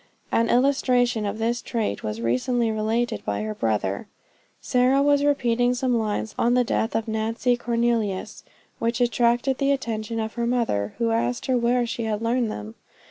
[0.31, 4.07] An illustration of this trait was recently related by her brother.
[4.59, 8.43] Sarah was repeating some lines on the death of Nancy Cornelius,
[8.79, 12.73] which attracted the attention of her mother, who asked her where she had learned them.